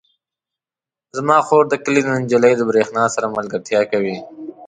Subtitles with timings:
[1.17, 4.15] زما خور د کلي د نجلۍ برښنا سره ملګرتیا کوي.